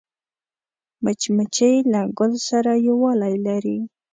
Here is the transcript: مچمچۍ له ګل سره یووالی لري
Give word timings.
مچمچۍ 1.03 1.75
له 1.91 2.01
ګل 2.17 2.33
سره 2.49 2.71
یووالی 2.87 3.35
لري 3.45 3.77